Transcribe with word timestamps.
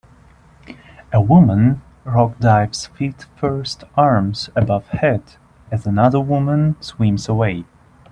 A 1.13 1.21
woman 1.21 1.83
rock 2.05 2.39
dives 2.39 2.87
feet 2.87 3.27
first 3.35 3.83
arms 3.95 4.49
above 4.55 4.87
head 4.87 5.21
as 5.69 5.85
another 5.85 6.19
woman 6.19 6.75
swims 6.81 7.29
away. 7.29 7.65